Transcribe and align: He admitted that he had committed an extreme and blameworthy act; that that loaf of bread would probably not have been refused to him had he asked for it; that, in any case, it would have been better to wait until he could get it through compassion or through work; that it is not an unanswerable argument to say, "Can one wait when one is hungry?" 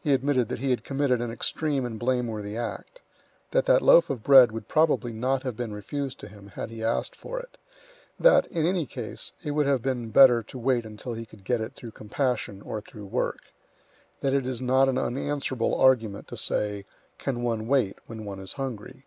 He 0.00 0.12
admitted 0.14 0.48
that 0.48 0.60
he 0.60 0.70
had 0.70 0.84
committed 0.84 1.20
an 1.20 1.32
extreme 1.32 1.84
and 1.84 1.98
blameworthy 1.98 2.56
act; 2.56 3.02
that 3.50 3.64
that 3.64 3.82
loaf 3.82 4.10
of 4.10 4.22
bread 4.22 4.52
would 4.52 4.68
probably 4.68 5.12
not 5.12 5.42
have 5.42 5.56
been 5.56 5.72
refused 5.74 6.20
to 6.20 6.28
him 6.28 6.50
had 6.54 6.70
he 6.70 6.84
asked 6.84 7.16
for 7.16 7.40
it; 7.40 7.58
that, 8.16 8.46
in 8.46 8.64
any 8.64 8.86
case, 8.86 9.32
it 9.42 9.50
would 9.50 9.66
have 9.66 9.82
been 9.82 10.10
better 10.10 10.40
to 10.44 10.56
wait 10.56 10.86
until 10.86 11.14
he 11.14 11.26
could 11.26 11.42
get 11.42 11.60
it 11.60 11.74
through 11.74 11.90
compassion 11.90 12.62
or 12.62 12.80
through 12.80 13.06
work; 13.06 13.40
that 14.20 14.32
it 14.32 14.46
is 14.46 14.60
not 14.62 14.88
an 14.88 14.98
unanswerable 14.98 15.74
argument 15.74 16.28
to 16.28 16.36
say, 16.36 16.84
"Can 17.18 17.42
one 17.42 17.66
wait 17.66 17.98
when 18.06 18.24
one 18.24 18.38
is 18.38 18.52
hungry?" 18.52 19.04